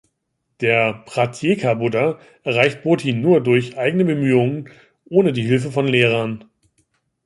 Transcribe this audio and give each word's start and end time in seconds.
Der 0.61 0.93
"Pratyeka-Buddha" 1.05 2.17
erreicht 2.41 2.81
Bodhi 2.81 3.13
nur 3.13 3.39
durch 3.39 3.77
eigene 3.77 4.03
Bemühungen, 4.03 4.67
ohne 5.05 5.31
die 5.31 5.43
Hilfe 5.43 5.71
von 5.71 5.87
Lehrern. 5.87 6.43